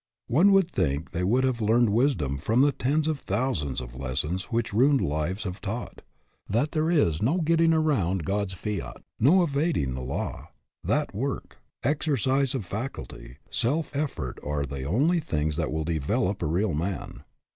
[0.25, 3.93] One would think they would have learned wis dom from the tens of thousands of
[3.93, 6.01] lessons which ruined lives have taught;
[6.49, 10.49] that there is no getting around God's fiat, no evading the law,
[10.83, 16.47] that work, exercise of faculty, self effort are the only things that will develop a
[16.47, 17.23] real man.